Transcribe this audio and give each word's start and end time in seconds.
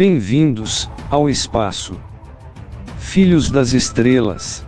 Bem-vindos 0.00 0.88
ao 1.10 1.28
espaço. 1.28 1.94
Filhos 2.98 3.50
das 3.50 3.74
estrelas. 3.74 4.64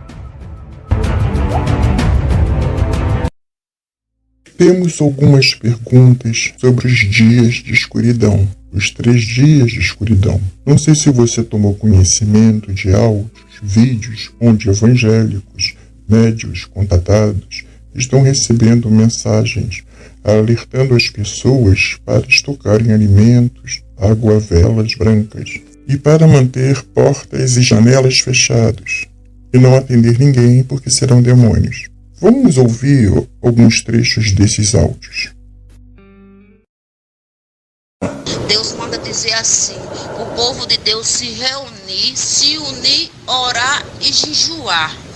Temos 4.58 5.00
algumas 5.00 5.54
perguntas 5.54 6.52
sobre 6.58 6.86
os 6.86 6.98
dias 7.10 7.54
de 7.54 7.72
escuridão, 7.72 8.46
os 8.74 8.90
três 8.90 9.22
dias 9.22 9.70
de 9.72 9.78
escuridão. 9.78 10.38
Não 10.66 10.76
sei 10.76 10.94
se 10.94 11.08
você 11.08 11.42
tomou 11.42 11.76
conhecimento 11.76 12.70
de 12.70 12.92
áudios, 12.92 13.32
vídeos 13.62 14.30
onde 14.38 14.68
evangélicos, 14.68 15.74
médios 16.06 16.66
contatados 16.66 17.64
estão 17.94 18.20
recebendo 18.20 18.90
mensagens 18.90 19.82
alertando 20.22 20.94
as 20.94 21.08
pessoas 21.08 21.96
para 22.04 22.26
estocarem 22.26 22.92
alimentos, 22.92 23.82
água, 24.02 24.38
velas 24.40 24.94
brancas 24.94 25.60
e 25.86 25.96
para 25.96 26.26
manter 26.26 26.82
portas 26.94 27.56
e 27.56 27.62
janelas 27.62 28.18
fechadas 28.18 29.06
e 29.52 29.58
não 29.58 29.76
atender 29.76 30.18
ninguém 30.18 30.64
porque 30.64 30.90
serão 30.90 31.22
demônios. 31.22 31.88
Vamos 32.20 32.56
ouvir 32.56 33.10
alguns 33.42 33.82
trechos 33.82 34.32
desses 34.32 34.74
áudios. 34.74 35.32
Deus 38.48 38.74
manda 38.74 38.98
dizer 38.98 39.32
assim: 39.34 39.76
o 40.20 40.36
povo 40.36 40.66
de 40.66 40.78
Deus 40.78 41.06
se 41.06 41.26
reunir, 41.26 42.16
se 42.16 42.58
unir, 42.58 43.10
orar 43.26 43.84
e 44.00 44.12
jejuar 44.12 45.11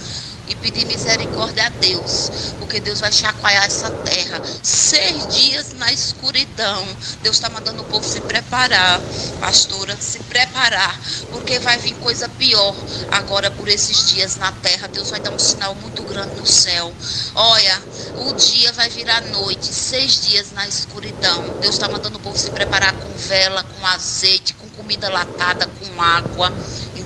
e 0.48 0.54
pedir 0.54 0.86
misericórdia 0.86 1.66
a 1.66 1.68
Deus, 1.68 2.54
porque 2.58 2.80
Deus 2.80 3.00
vai 3.00 3.12
chacoalhar 3.12 3.64
essa 3.64 3.90
terra. 3.90 4.40
Seis 4.62 5.26
dias 5.28 5.72
na 5.74 5.92
escuridão. 5.92 6.86
Deus 7.22 7.36
está 7.36 7.48
mandando 7.48 7.82
o 7.82 7.84
povo 7.84 8.06
se 8.06 8.20
preparar, 8.20 9.00
pastora, 9.40 9.96
se 10.00 10.18
preparar, 10.20 10.98
porque 11.30 11.58
vai 11.58 11.78
vir 11.78 11.94
coisa 11.96 12.28
pior 12.28 12.74
agora 13.10 13.50
por 13.50 13.68
esses 13.68 14.08
dias 14.08 14.36
na 14.36 14.52
terra. 14.52 14.88
Deus 14.88 15.10
vai 15.10 15.20
dar 15.20 15.30
um 15.30 15.38
sinal 15.38 15.74
muito 15.74 16.02
grande 16.02 16.36
no 16.36 16.46
céu. 16.46 16.92
Olha, 17.34 17.82
o 18.16 18.32
dia 18.34 18.72
vai 18.72 18.88
virar 18.88 19.22
noite, 19.22 19.66
seis 19.66 20.26
dias 20.26 20.52
na 20.52 20.66
escuridão. 20.66 21.42
Deus 21.60 21.74
está 21.74 21.88
mandando 21.88 22.18
o 22.18 22.20
povo 22.20 22.38
se 22.38 22.50
preparar 22.50 22.92
com 22.92 23.12
vela, 23.16 23.62
com 23.64 23.86
azeite, 23.86 24.54
com 24.54 24.68
comida 24.70 25.08
latada, 25.08 25.66
com 25.66 26.02
água 26.02 26.52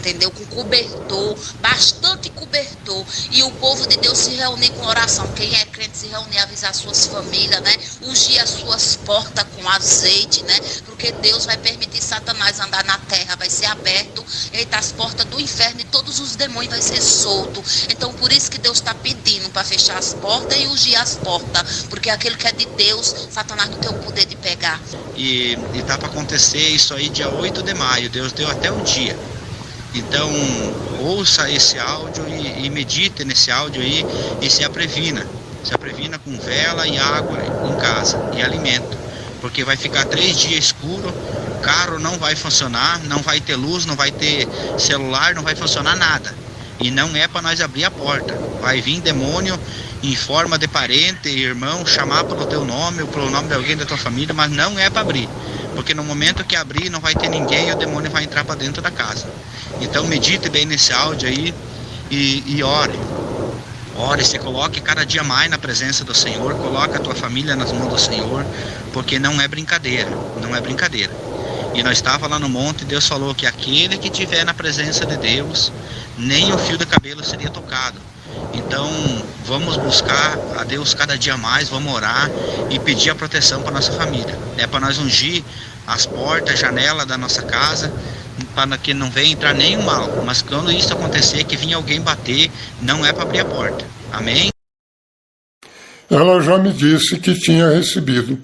entendeu? 0.00 0.30
Com 0.30 0.44
cobertor, 0.46 1.38
bastante 1.60 2.30
cobertor. 2.30 3.04
E 3.30 3.42
o 3.42 3.50
povo 3.52 3.86
de 3.86 3.96
Deus 3.98 4.18
se 4.18 4.30
reunir 4.30 4.70
com 4.70 4.86
oração. 4.86 5.26
Quem 5.32 5.54
é 5.54 5.64
crente 5.66 5.98
se 5.98 6.06
reunir, 6.08 6.38
avisar 6.38 6.74
suas 6.74 7.06
famílias, 7.06 7.60
né? 7.60 7.74
Ungir 8.02 8.42
as 8.42 8.50
suas 8.50 8.96
portas 8.96 9.44
com 9.54 9.68
azeite, 9.68 10.42
né? 10.44 10.58
Porque 10.86 11.12
Deus 11.12 11.46
vai 11.46 11.56
permitir 11.58 12.02
Satanás 12.02 12.58
andar 12.58 12.84
na 12.84 12.98
terra, 12.98 13.36
vai 13.36 13.50
ser 13.50 13.66
aberto, 13.66 14.24
eita, 14.52 14.78
as 14.78 14.92
portas 14.92 15.26
do 15.26 15.38
inferno 15.40 15.80
e 15.80 15.84
todos 15.84 16.18
os 16.18 16.34
demônios 16.36 16.72
vai 16.72 16.82
ser 16.82 17.02
solto. 17.02 17.62
Então, 17.90 18.12
por 18.14 18.32
isso 18.32 18.50
que 18.50 18.58
Deus 18.58 18.78
está 18.78 18.94
pedindo 18.94 19.50
para 19.50 19.64
fechar 19.64 19.98
as 19.98 20.14
portas 20.14 20.58
e 20.58 20.66
ungir 20.66 20.98
as 21.00 21.16
portas. 21.16 21.84
Porque 21.88 22.08
aquele 22.08 22.36
que 22.36 22.46
é 22.46 22.52
de 22.52 22.66
Deus, 22.66 23.14
Satanás 23.30 23.68
não 23.68 23.78
tem 23.78 23.90
o 23.90 23.98
poder 23.98 24.24
de 24.24 24.36
pegar. 24.36 24.80
E, 25.16 25.58
e 25.74 25.82
tá 25.86 25.98
para 25.98 26.08
acontecer 26.08 26.68
isso 26.68 26.94
aí 26.94 27.08
dia 27.10 27.28
8 27.28 27.62
de 27.62 27.74
maio. 27.74 28.08
Deus 28.08 28.32
deu 28.32 28.48
até 28.48 28.72
um 28.72 28.82
dia. 28.82 29.16
Então, 29.94 30.30
ouça 31.00 31.50
esse 31.50 31.78
áudio 31.78 32.28
e, 32.28 32.66
e 32.66 32.70
medite 32.70 33.24
nesse 33.24 33.50
áudio 33.50 33.83
aí 33.83 34.06
e 34.41 34.48
se 34.48 34.62
aprevina. 34.62 35.27
Se 35.64 35.74
aprevina 35.74 36.19
com 36.19 36.38
vela 36.38 36.86
e 36.86 36.98
água 36.98 37.38
em 37.62 37.74
casa 37.74 38.20
e 38.33 38.42
alimento. 38.42 38.96
Porque 39.41 39.64
vai 39.64 39.77
ficar 39.77 40.05
três 40.06 40.36
dias 40.36 40.66
escuro, 40.66 41.14
carro 41.61 41.98
não 41.98 42.18
vai 42.18 42.36
funcionar, 42.36 43.00
não 43.05 43.22
vai 43.22 43.41
ter 43.41 43.56
luz, 43.56 43.84
não 43.84 43.96
vai 43.96 44.11
ter 44.12 44.48
celular, 44.77 45.34
não 45.34 45.42
vai 45.42 45.55
funcionar 45.55 45.96
nada. 45.96 46.34
E 46.78 46.90
não 46.90 47.14
é 47.14 47.28
para 47.28 47.42
nós 47.42 47.61
abrir 47.61 47.84
a 47.84 47.90
porta. 47.90 48.40
Vai 48.61 48.80
vir 48.80 49.01
demônio 49.01 49.58
em 50.02 50.14
forma 50.17 50.58
de 50.58 50.67
parente, 50.68 51.28
irmão, 51.28 51.84
chamar 51.84 52.24
pelo 52.24 52.46
teu 52.46 52.64
nome 52.64 53.02
ou 53.02 53.08
pelo 53.08 53.28
nome 53.28 53.48
de 53.48 53.55
alguém 53.55 53.77
da 53.77 53.84
tua 53.84 53.98
família, 53.98 54.34
mas 54.34 54.51
não 54.51 54.78
é 54.78 54.89
para 54.89 55.02
abrir. 55.02 55.28
Porque 55.80 55.95
no 55.95 56.05
momento 56.05 56.45
que 56.45 56.55
abrir 56.55 56.91
não 56.91 57.01
vai 57.01 57.14
ter 57.14 57.30
ninguém 57.30 57.70
e 57.70 57.73
o 57.73 57.74
demônio 57.74 58.11
vai 58.11 58.23
entrar 58.23 58.45
para 58.45 58.55
dentro 58.55 58.83
da 58.83 58.91
casa. 58.91 59.27
Então 59.80 60.05
medite 60.05 60.51
bem 60.51 60.67
nesse 60.67 60.92
áudio 60.92 61.27
aí 61.27 61.55
e, 62.11 62.45
e 62.46 62.63
ore. 62.63 62.98
Ore, 63.96 64.23
se 64.23 64.39
coloque 64.39 64.79
cada 64.83 65.07
dia 65.07 65.24
mais 65.24 65.51
na 65.51 65.57
presença 65.57 66.05
do 66.05 66.14
Senhor, 66.14 66.55
coloque 66.57 66.98
a 66.98 67.01
tua 67.01 67.14
família 67.14 67.57
nas 67.57 67.73
mãos 67.73 67.90
do 67.90 67.98
Senhor, 67.98 68.45
porque 68.92 69.19
não 69.19 69.40
é 69.40 69.48
brincadeira, 69.48 70.11
não 70.42 70.55
é 70.55 70.61
brincadeira. 70.61 71.17
E 71.73 71.83
nós 71.83 71.96
estava 71.96 72.27
lá 72.27 72.39
no 72.39 72.51
monte 72.51 72.83
e 72.83 72.85
Deus 72.85 73.08
falou 73.08 73.35
que 73.35 73.46
aquele 73.46 73.96
que 73.96 74.11
tiver 74.11 74.45
na 74.45 74.52
presença 74.52 75.07
de 75.07 75.17
Deus, 75.17 75.73
nem 76.19 76.52
o 76.52 76.58
fio 76.58 76.77
de 76.77 76.85
cabelo 76.85 77.24
seria 77.24 77.48
tocado. 77.48 78.09
Então, 78.52 78.91
vamos 79.45 79.77
buscar 79.77 80.39
a 80.57 80.64
Deus 80.64 80.95
cada 80.95 81.17
dia 81.17 81.36
mais, 81.36 81.68
vamos 81.68 81.92
orar 81.92 82.30
e 82.70 82.79
pedir 82.79 83.11
a 83.11 83.14
proteção 83.14 83.63
para 83.63 83.73
nossa 83.73 83.92
família. 83.92 84.39
É 84.57 84.67
para 84.67 84.80
nós 84.80 84.98
ungir 84.98 85.42
as 85.86 86.07
portas, 86.07 86.58
janela 86.58 87.05
da 87.05 87.19
nossa 87.19 87.42
casa, 87.42 87.92
para 88.55 88.77
que 88.79 88.95
não 88.95 89.11
venha 89.11 89.33
entrar 89.33 89.55
nenhum 89.55 89.83
mal. 89.83 90.08
Mas 90.24 90.42
quando 90.42 90.70
isso 90.70 90.92
acontecer, 90.92 91.45
que 91.45 91.57
vinha 91.57 91.77
alguém 91.77 92.01
bater, 92.01 92.51
não 92.80 93.05
é 93.05 93.13
para 93.13 93.23
abrir 93.23 93.40
a 93.40 93.45
porta. 93.45 93.85
Amém? 94.13 94.51
Ela 96.11 96.42
já 96.42 96.58
me 96.58 96.73
disse 96.73 97.19
que 97.19 97.35
tinha 97.35 97.69
recebido 97.69 98.39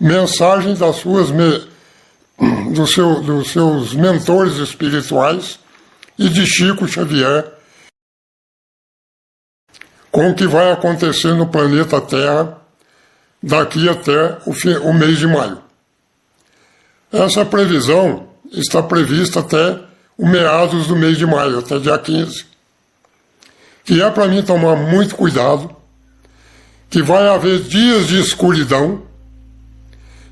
mensagens 0.00 0.78
das 0.78 0.96
suas 0.96 1.30
me... 1.30 1.66
do 2.74 2.86
seu, 2.86 3.20
dos 3.20 3.50
seus 3.50 3.94
mentores 3.94 4.56
espirituais 4.56 5.58
e 6.18 6.28
de 6.28 6.46
Chico 6.46 6.88
Xavier 6.88 7.53
com 10.14 10.30
o 10.30 10.34
que 10.34 10.46
vai 10.46 10.70
acontecer 10.70 11.34
no 11.34 11.48
planeta 11.48 12.00
Terra 12.00 12.56
daqui 13.42 13.88
até 13.88 14.38
o, 14.46 14.52
fim, 14.52 14.76
o 14.76 14.94
mês 14.94 15.18
de 15.18 15.26
maio. 15.26 15.58
Essa 17.12 17.44
previsão 17.44 18.28
está 18.52 18.80
prevista 18.80 19.40
até 19.40 19.76
o 20.16 20.24
meados 20.24 20.86
do 20.86 20.94
mês 20.94 21.18
de 21.18 21.26
maio, 21.26 21.58
até 21.58 21.80
dia 21.80 21.98
15. 21.98 22.46
Que 23.84 24.00
é 24.00 24.08
para 24.08 24.28
mim 24.28 24.40
tomar 24.40 24.76
muito 24.76 25.16
cuidado, 25.16 25.74
que 26.88 27.02
vai 27.02 27.26
haver 27.26 27.62
dias 27.62 28.06
de 28.06 28.20
escuridão. 28.20 29.02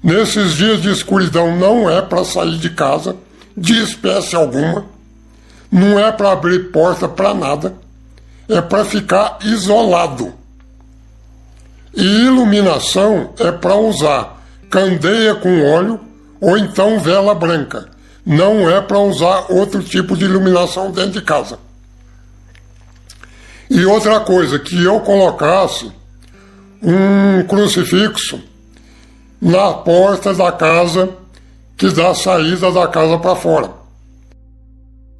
Nesses 0.00 0.52
dias 0.52 0.80
de 0.80 0.92
escuridão 0.92 1.56
não 1.56 1.90
é 1.90 2.00
para 2.00 2.24
sair 2.24 2.56
de 2.56 2.70
casa, 2.70 3.16
de 3.56 3.82
espécie 3.82 4.36
alguma, 4.36 4.86
não 5.72 5.98
é 5.98 6.12
para 6.12 6.30
abrir 6.30 6.70
porta 6.70 7.08
para 7.08 7.34
nada, 7.34 7.81
é 8.48 8.60
para 8.60 8.84
ficar 8.84 9.38
isolado. 9.42 10.32
E 11.94 12.02
iluminação 12.02 13.34
é 13.38 13.52
para 13.52 13.76
usar 13.76 14.42
candeia 14.70 15.34
com 15.34 15.62
óleo 15.72 16.00
ou 16.40 16.56
então 16.56 16.98
vela 16.98 17.34
branca 17.34 17.92
não 18.24 18.70
é 18.70 18.80
para 18.80 18.98
usar 18.98 19.46
outro 19.50 19.82
tipo 19.82 20.16
de 20.16 20.24
iluminação 20.24 20.90
dentro 20.90 21.12
de 21.12 21.22
casa. 21.22 21.58
E 23.68 23.84
outra 23.84 24.20
coisa, 24.20 24.58
que 24.58 24.82
eu 24.82 25.00
colocasse 25.00 25.90
um 26.82 27.42
crucifixo 27.44 28.40
na 29.40 29.72
porta 29.72 30.34
da 30.34 30.52
casa 30.52 31.08
que 31.76 31.88
dá 31.90 32.14
saída 32.14 32.70
da 32.70 32.86
casa 32.86 33.18
para 33.18 33.34
fora. 33.34 33.70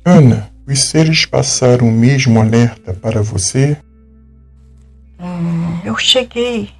Ana, 0.04 0.51
os 0.66 0.84
seres 0.84 1.26
passaram 1.26 1.88
o 1.88 1.92
mesmo 1.92 2.40
alerta 2.40 2.94
para 2.94 3.22
você? 3.22 3.76
Hum, 5.18 5.80
eu 5.84 5.96
cheguei 5.96 6.70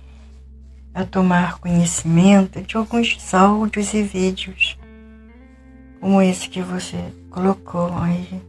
a 0.94 1.04
tomar 1.04 1.58
conhecimento 1.58 2.60
de 2.62 2.76
alguns 2.76 3.16
áudios 3.32 3.94
e 3.94 4.02
vídeos 4.02 4.78
como 6.02 6.20
esse 6.20 6.48
que 6.48 6.60
você 6.60 6.98
colocou 7.30 7.96
aí. 7.96 8.42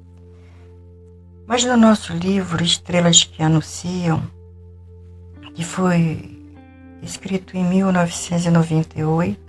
Mas 1.45 1.63
no 1.63 1.77
nosso 1.77 2.11
livro 2.11 2.63
Estrelas 2.63 3.23
que 3.23 3.43
Anunciam, 3.43 4.23
que 5.53 5.63
foi 5.63 6.41
escrito 7.03 7.55
em 7.55 7.63
1998, 7.63 9.39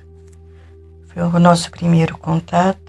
foi 1.07 1.23
o 1.23 1.39
nosso 1.39 1.71
primeiro 1.71 2.19
contato, 2.19 2.84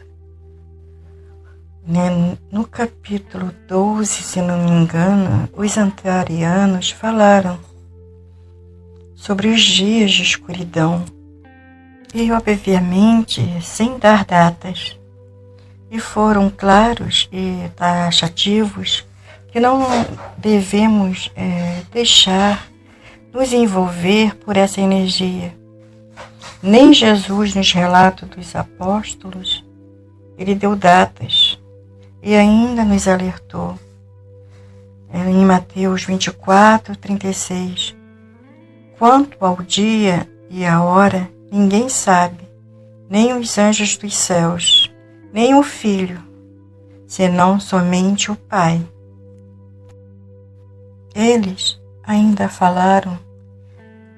né? 1.88 2.38
no 2.52 2.66
capítulo 2.66 3.52
12, 3.68 4.24
se 4.24 4.42
não 4.42 4.58
me 4.58 4.72
engano, 4.72 5.48
os 5.54 5.78
antarianos 5.78 6.92
falaram 6.92 7.60
sobre 9.16 9.48
os 9.48 9.62
dias 9.62 10.12
de 10.12 10.24
escuridão 10.24 11.06
e, 12.14 12.32
obviamente, 12.32 13.42
sem 13.62 13.98
dar 13.98 14.26
datas 14.26 14.98
e 15.92 16.00
foram 16.00 16.50
claros 16.50 17.30
e 17.32 17.70
taxativos 17.76 19.06
que 19.52 19.60
não 19.60 19.82
devemos 20.38 21.32
é, 21.36 21.82
deixar 21.92 22.68
nos 23.34 23.54
envolver 23.54 24.36
por 24.38 24.58
essa 24.58 24.82
energia. 24.82 25.54
Nem 26.62 26.94
Jesus, 26.94 27.54
nos 27.54 27.72
relatos 27.72 28.28
dos 28.30 28.56
apóstolos, 28.56 29.64
ele 30.38 30.56
deu 30.56 30.76
datas 30.76 31.55
e 32.26 32.36
ainda 32.36 32.84
nos 32.84 33.08
alertou. 33.08 33.78
É, 35.14 35.20
em 35.30 35.46
Mateus 35.46 36.04
24, 36.04 36.98
36. 36.98 37.96
Quanto 38.98 39.46
ao 39.46 39.62
dia 39.62 40.28
e 40.50 40.66
a 40.66 40.84
hora, 40.84 41.30
ninguém 41.52 41.88
sabe, 41.88 42.44
nem 43.08 43.38
os 43.38 43.56
anjos 43.60 43.96
dos 43.96 44.18
céus, 44.18 44.92
nem 45.32 45.54
o 45.54 45.62
Filho, 45.62 46.20
senão 47.06 47.60
somente 47.60 48.32
o 48.32 48.36
Pai. 48.36 48.84
Eles 51.14 51.80
ainda 52.04 52.50
falaram 52.50 53.20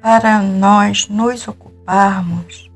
para 0.02 0.42
nós 0.42 1.10
nos 1.10 1.46
ocuparmos, 1.46 2.72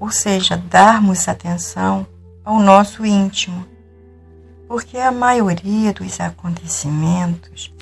ou 0.00 0.10
seja, 0.10 0.56
darmos 0.56 1.28
atenção 1.28 2.04
ao 2.44 2.58
nosso 2.58 3.06
íntimo, 3.06 3.69
porque 4.70 4.98
a 4.98 5.10
maioria 5.10 5.92
dos 5.92 6.20
acontecimentos 6.20 7.74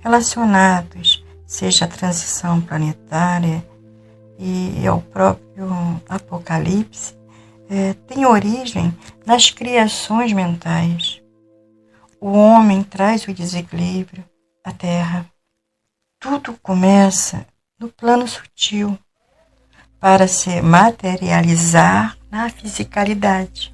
relacionados, 0.00 1.24
seja 1.46 1.84
a 1.84 1.88
transição 1.88 2.60
planetária 2.60 3.64
e 4.36 4.84
ao 4.84 5.00
próprio 5.00 5.68
Apocalipse, 6.08 7.16
é, 7.70 7.92
tem 8.08 8.26
origem 8.26 8.92
nas 9.24 9.48
criações 9.48 10.32
mentais. 10.32 11.22
O 12.20 12.32
homem 12.32 12.82
traz 12.82 13.28
o 13.28 13.32
desequilíbrio 13.32 14.24
à 14.64 14.72
Terra. 14.72 15.30
Tudo 16.18 16.58
começa 16.60 17.46
no 17.78 17.88
plano 17.88 18.26
sutil 18.26 18.98
para 20.00 20.26
se 20.26 20.60
materializar 20.60 22.18
na 22.28 22.50
fisicalidade. 22.50 23.73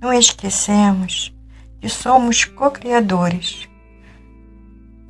Não 0.00 0.12
esquecemos 0.12 1.34
que 1.80 1.88
somos 1.88 2.44
co-criadores. 2.44 3.68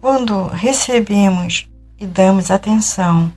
Quando 0.01 0.47
recebemos 0.47 1.69
e 1.99 2.07
damos 2.07 2.51
atenção 2.51 3.33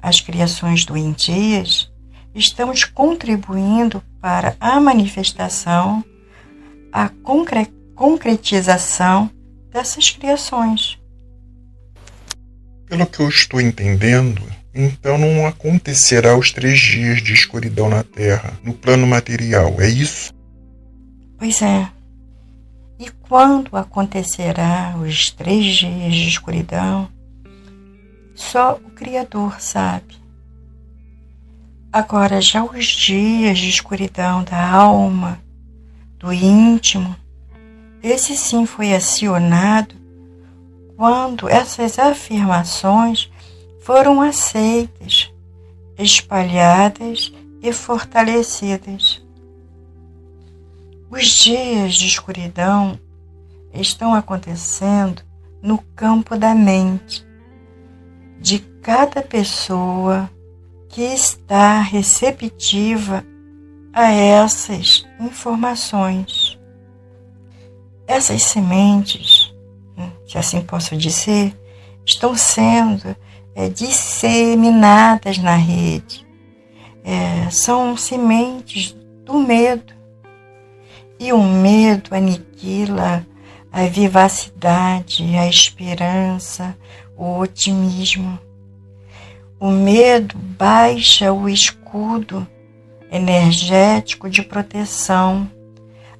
às 0.00 0.20
criações 0.20 0.84
doentias, 0.84 1.90
estamos 2.34 2.84
contribuindo 2.84 4.02
para 4.20 4.56
a 4.60 4.80
manifestação, 4.80 6.04
a 6.92 7.08
concre 7.08 7.66
concretização 7.94 9.28
dessas 9.72 10.10
criações. 10.10 10.96
Pelo 12.86 13.04
que 13.04 13.20
eu 13.20 13.28
estou 13.28 13.60
entendendo, 13.60 14.40
então 14.72 15.18
não 15.18 15.44
acontecerá 15.44 16.38
os 16.38 16.52
três 16.52 16.78
dias 16.78 17.20
de 17.20 17.34
escuridão 17.34 17.88
na 17.88 18.04
Terra, 18.04 18.56
no 18.62 18.72
plano 18.72 19.04
material, 19.04 19.74
é 19.80 19.88
isso? 19.88 20.32
Pois 21.38 21.62
é. 21.62 21.88
E 22.98 23.08
quando 23.28 23.76
acontecerá 23.76 24.96
os 25.00 25.30
três 25.30 25.64
dias 25.76 26.12
de 26.12 26.28
escuridão? 26.28 27.08
Só 28.34 28.74
o 28.74 28.90
Criador 28.90 29.60
sabe. 29.60 30.16
Agora, 31.92 32.40
já 32.40 32.64
os 32.64 32.84
dias 32.84 33.58
de 33.58 33.68
escuridão 33.68 34.42
da 34.42 34.70
alma, 34.70 35.40
do 36.18 36.32
íntimo, 36.32 37.14
esse 38.02 38.36
sim 38.36 38.66
foi 38.66 38.92
acionado 38.92 39.94
quando 40.96 41.48
essas 41.48 41.98
afirmações 41.98 43.30
foram 43.80 44.20
aceitas, 44.20 45.32
espalhadas 45.96 47.32
e 47.62 47.72
fortalecidas. 47.72 49.22
Os 51.10 51.26
dias 51.26 51.94
de 51.94 52.06
escuridão 52.06 52.98
estão 53.72 54.14
acontecendo 54.14 55.22
no 55.62 55.78
campo 55.96 56.36
da 56.36 56.54
mente 56.54 57.26
de 58.40 58.58
cada 58.82 59.22
pessoa 59.22 60.30
que 60.88 61.02
está 61.02 61.80
receptiva 61.80 63.24
a 63.92 64.10
essas 64.12 65.06
informações. 65.18 66.58
Essas 68.06 68.42
sementes, 68.42 69.52
se 70.26 70.38
assim 70.38 70.62
posso 70.62 70.96
dizer, 70.96 71.58
estão 72.04 72.36
sendo 72.36 73.14
é, 73.54 73.68
disseminadas 73.68 75.38
na 75.38 75.56
rede. 75.56 76.26
É, 77.04 77.50
são 77.50 77.96
sementes 77.96 78.96
do 79.24 79.34
medo. 79.38 79.97
E 81.18 81.32
o 81.32 81.42
medo 81.42 82.14
aniquila 82.14 83.26
a 83.72 83.86
vivacidade, 83.86 85.36
a 85.36 85.46
esperança, 85.46 86.76
o 87.16 87.38
otimismo. 87.38 88.38
O 89.60 89.70
medo 89.70 90.36
baixa 90.38 91.32
o 91.32 91.48
escudo 91.48 92.46
energético 93.10 94.30
de 94.30 94.42
proteção, 94.42 95.50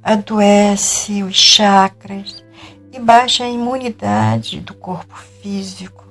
adoece 0.02 1.22
os 1.22 1.36
chakras 1.36 2.44
e 2.92 2.98
baixa 2.98 3.44
a 3.44 3.48
imunidade 3.48 4.60
do 4.60 4.74
corpo 4.74 5.16
físico. 5.40 6.04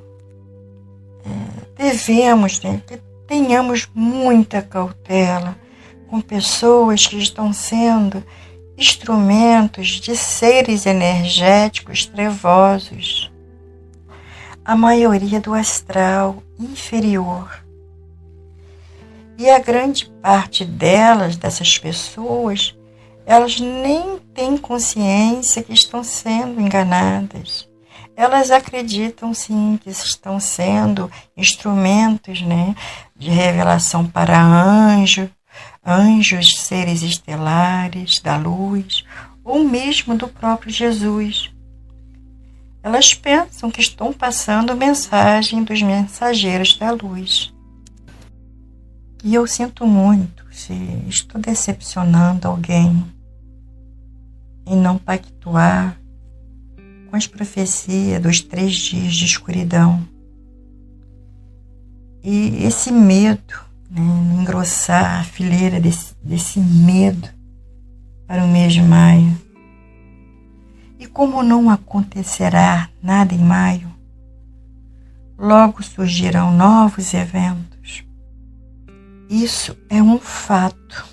É, 1.26 1.84
devemos 1.84 2.62
né, 2.62 2.82
que 2.88 2.98
tenhamos 3.28 3.90
muita 3.94 4.62
cautela 4.62 5.58
com 6.10 6.22
pessoas 6.22 7.06
que 7.06 7.18
estão 7.18 7.52
sendo 7.52 8.24
instrumentos 8.78 9.88
de 10.00 10.16
seres 10.16 10.86
energéticos 10.86 12.06
trevosos 12.06 13.32
a 14.68 14.76
maioria 14.76 15.40
do 15.40 15.54
astral 15.54 16.44
inferior. 16.60 17.64
E 19.38 19.50
a 19.50 19.60
grande 19.60 20.12
parte 20.22 20.66
delas, 20.66 21.38
dessas 21.38 21.78
pessoas, 21.78 22.76
elas 23.26 23.62
nem 23.62 24.20
têm 24.34 24.58
consciência 24.58 25.64
que 25.64 25.72
estão 25.72 26.04
sendo 26.04 26.60
enganadas. 26.60 27.70
Elas 28.14 28.52
acreditam 28.52 29.34
sim 29.34 29.80
que 29.82 29.90
estão 29.90 30.38
sendo 30.38 31.10
instrumentos 31.38 32.42
né, 32.42 32.76
de 33.16 33.30
revelação 33.30 34.06
para 34.06 34.38
anjo, 34.38 35.30
anjos, 35.88 36.60
seres 36.60 37.02
estelares 37.02 38.20
da 38.20 38.38
luz, 38.38 39.04
ou 39.44 39.64
mesmo 39.64 40.16
do 40.16 40.28
próprio 40.28 40.70
Jesus 40.70 41.52
elas 42.88 43.14
pensam 43.14 43.70
que 43.70 43.82
estão 43.82 44.14
passando 44.14 44.74
mensagem 44.74 45.62
dos 45.62 45.82
mensageiros 45.82 46.78
da 46.78 46.92
luz. 46.92 47.54
E 49.22 49.36
eu 49.36 49.46
sinto 49.46 49.86
muito 49.86 50.46
se 50.54 50.74
estou 51.10 51.42
decepcionando 51.42 52.48
alguém 52.48 53.06
em 54.66 54.78
não 54.78 54.98
pactuar 54.98 56.00
com 57.10 57.16
as 57.18 57.28
profecias 57.28 58.22
dos 58.22 58.40
três 58.40 58.74
dias 58.74 59.14
de 59.14 59.26
escuridão. 59.26 60.08
E 62.24 62.64
esse 62.64 62.90
medo, 62.90 63.67
engrossar 63.96 65.22
a 65.22 65.24
fileira 65.24 65.80
desse, 65.80 66.14
desse 66.24 66.60
medo 66.60 67.30
para 68.28 68.44
o 68.44 68.48
mês 68.48 68.74
de 68.74 68.82
maio 68.82 69.48
e 71.00 71.06
como 71.06 71.44
não 71.44 71.70
acontecerá 71.70 72.90
nada 73.02 73.34
em 73.34 73.40
maio, 73.40 73.94
logo 75.38 75.84
surgirão 75.84 76.52
novos 76.52 77.14
eventos. 77.14 78.04
Isso 79.30 79.78
é 79.90 80.02
um 80.02 80.18
fato. 80.18 81.06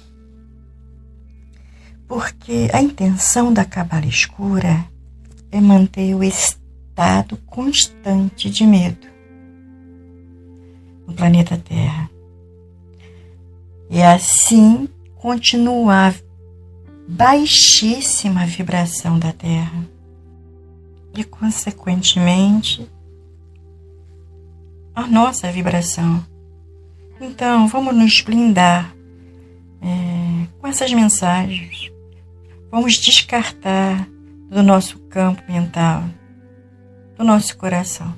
Porque 2.07 2.69
a 2.73 2.81
intenção 2.81 3.52
da 3.52 3.64
cabala 3.64 4.07
escura 4.07 4.85
é 5.50 5.61
manter 5.61 6.14
o 6.14 6.23
estado 6.23 7.37
constante 7.47 8.49
de 8.49 8.66
medo 8.66 9.07
no 11.07 11.14
planeta 11.14 11.59
Terra. 11.59 12.13
E 13.90 14.02
assim 14.02 14.88
continuar 15.16 16.14
baixíssima 17.08 18.46
vibração 18.46 19.18
da 19.18 19.32
Terra 19.32 19.88
e, 21.16 21.22
consequentemente, 21.22 22.90
a 24.94 25.06
nossa 25.06 25.50
vibração. 25.50 26.24
Então, 27.20 27.68
vamos 27.68 27.94
nos 27.94 28.20
blindar 28.20 28.94
é, 29.80 30.46
com 30.58 30.66
essas 30.66 30.92
mensagens. 30.92 31.90
Vamos 32.70 32.94
descartar 32.94 34.08
do 34.50 34.62
nosso 34.62 34.98
campo 35.08 35.42
mental, 35.50 36.04
do 37.16 37.24
nosso 37.24 37.56
coração. 37.56 38.14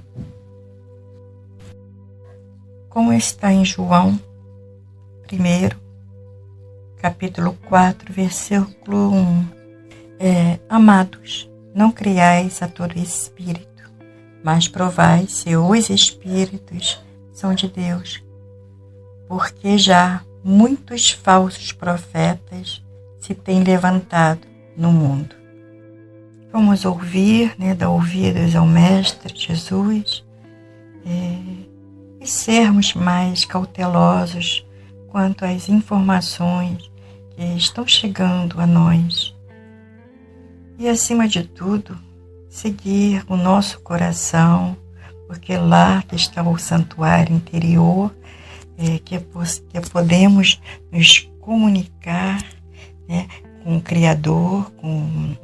Como 2.89 3.13
está 3.13 3.53
em 3.53 3.65
João 3.65 4.19
1, 5.35 5.71
capítulo 7.01 7.57
4, 7.69 8.13
versículo 8.13 9.13
1. 9.13 9.49
É, 10.19 10.59
Amados, 10.69 11.51
não 11.75 11.91
criais 11.91 12.63
a 12.63 12.69
todo 12.69 12.99
espírito, 12.99 13.91
mas 14.45 14.69
provai 14.69 15.27
se 15.27 15.57
os 15.57 15.91
espíritos 15.91 17.03
são 17.33 17.55
de 17.55 17.69
Deus, 17.69 18.23
porque 19.29 19.77
já 19.77 20.23
muitos 20.45 21.11
falsos 21.11 21.73
profetas 21.73 22.83
se 23.19 23.35
têm 23.35 23.65
levantado 23.65 24.47
no 24.77 24.93
mundo. 24.93 25.35
Vamos 26.53 26.85
ouvir, 26.85 27.55
né, 27.59 27.75
dar 27.75 27.91
ouvidos 27.91 28.55
ao 28.55 28.67
Mestre 28.67 29.35
Jesus 29.37 30.25
é, 31.05 31.39
e 32.21 32.27
sermos 32.27 32.95
mais 32.95 33.45
cautelosos 33.45 34.67
quanto 35.17 35.47
às 35.47 35.71
informações 35.71 36.91
que 37.31 37.43
estão 37.57 37.87
chegando 37.87 38.61
a 38.61 38.67
nós. 38.67 39.35
E, 40.79 40.87
acima 40.87 41.27
de 41.27 41.43
tudo, 41.43 41.99
seguir 42.51 43.25
o 43.27 43.35
nosso 43.35 43.81
coração, 43.81 44.77
porque 45.27 45.57
lá 45.57 46.03
que 46.03 46.15
está 46.17 46.43
o 46.43 46.59
santuário 46.59 47.35
interior, 47.35 48.15
é, 48.77 48.99
que, 48.99 49.19
que 49.19 49.91
podemos 49.91 50.61
nos 50.93 51.21
comunicar 51.41 52.45
né, 53.09 53.27
com 53.65 53.79
o 53.79 53.81
Criador, 53.81 54.71
com, 54.73 55.35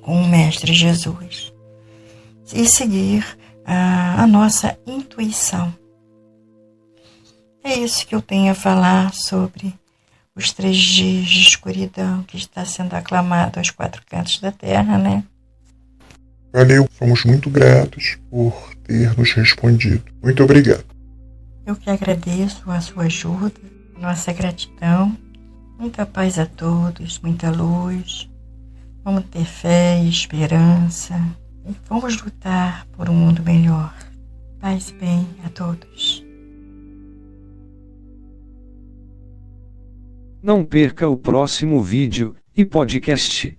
com 0.00 0.22
o 0.22 0.26
Mestre 0.26 0.72
Jesus. 0.72 1.52
E 2.50 2.66
seguir 2.66 3.26
a, 3.62 4.22
a 4.22 4.26
nossa 4.26 4.78
intuição. 4.86 5.79
É 7.62 7.74
isso 7.74 8.06
que 8.06 8.14
eu 8.14 8.22
tenho 8.22 8.52
a 8.52 8.54
falar 8.54 9.12
sobre 9.12 9.74
os 10.34 10.52
três 10.52 10.76
dias 10.76 11.26
de 11.26 11.40
escuridão 11.40 12.22
que 12.22 12.36
está 12.36 12.64
sendo 12.64 12.94
aclamado 12.94 13.58
aos 13.58 13.70
quatro 13.70 14.02
cantos 14.06 14.38
da 14.40 14.50
terra, 14.50 14.96
né? 14.96 15.24
Valeu, 16.52 16.88
somos 16.98 17.24
muito 17.24 17.48
gratos 17.48 18.18
por 18.28 18.74
ter 18.84 19.16
nos 19.16 19.32
respondido. 19.32 20.04
Muito 20.22 20.42
obrigado. 20.42 20.84
Eu 21.64 21.76
que 21.76 21.90
agradeço 21.90 22.68
a 22.70 22.80
sua 22.80 23.04
ajuda, 23.04 23.60
nossa 23.98 24.32
gratidão. 24.32 25.16
Muita 25.78 26.04
paz 26.04 26.38
a 26.38 26.46
todos, 26.46 27.20
muita 27.20 27.50
luz. 27.50 28.28
Vamos 29.04 29.24
ter 29.30 29.44
fé 29.44 30.00
e 30.02 30.08
esperança. 30.08 31.14
E 31.68 31.74
vamos 31.88 32.20
lutar 32.20 32.86
por 32.92 33.08
um 33.08 33.14
mundo 33.14 33.42
melhor. 33.42 33.94
Paz 34.60 34.88
e 34.88 34.94
bem 34.94 35.28
a 35.44 35.48
todos. 35.50 35.99
Não 40.50 40.64
perca 40.64 41.08
o 41.08 41.16
próximo 41.16 41.80
vídeo 41.80 42.34
e 42.56 42.64
podcast. 42.64 43.56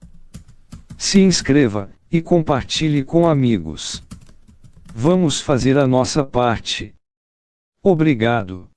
Se 0.97 1.21
inscreva 1.21 1.89
e 2.11 2.21
compartilhe 2.21 3.01
com 3.01 3.25
amigos. 3.25 4.03
Vamos 4.93 5.39
fazer 5.39 5.77
a 5.77 5.87
nossa 5.87 6.25
parte. 6.25 6.93
Obrigado. 7.81 8.70